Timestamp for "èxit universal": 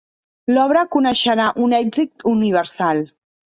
1.83-3.07